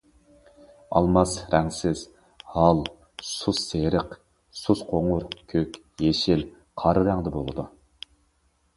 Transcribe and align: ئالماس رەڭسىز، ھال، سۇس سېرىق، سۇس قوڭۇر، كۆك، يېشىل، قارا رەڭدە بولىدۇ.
ئالماس 0.99 1.33
رەڭسىز، 1.51 2.01
ھال، 2.55 2.81
سۇس 3.33 3.61
سېرىق، 3.67 4.19
سۇس 4.63 4.83
قوڭۇر، 4.91 5.29
كۆك، 5.55 5.81
يېشىل، 6.09 6.47
قارا 6.85 7.09
رەڭدە 7.13 7.39
بولىدۇ. 7.41 7.73